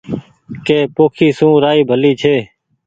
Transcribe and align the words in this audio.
ڪي 0.65 0.79
پوکي 0.95 1.27
سون 1.37 1.53
رآئي 1.63 1.81
ڀلي 1.89 2.11
ڇي 2.21 2.35